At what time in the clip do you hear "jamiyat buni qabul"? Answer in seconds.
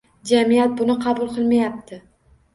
0.29-1.31